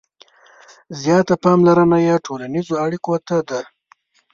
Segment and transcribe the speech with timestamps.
[1.01, 3.61] •زیاته پاملرنه یې ټولنیزو اړیکو ته ده.